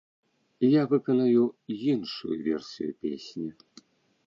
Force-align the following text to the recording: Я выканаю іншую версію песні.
Я 0.67 0.81
выканаю 0.93 1.43
іншую 1.91 2.35
версію 2.49 2.91
песні. 3.07 3.49